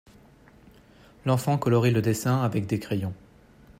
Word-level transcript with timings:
L’enfant 1.25 1.59
colorie 1.59 1.91
le 1.91 2.01
dessin 2.01 2.41
avec 2.41 2.65
des 2.65 2.79
crayons. 2.79 3.13